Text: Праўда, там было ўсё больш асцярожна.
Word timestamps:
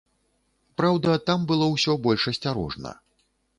Праўда, 0.81 1.17
там 1.27 1.45
было 1.53 1.69
ўсё 1.75 1.97
больш 2.09 2.27
асцярожна. 2.35 2.99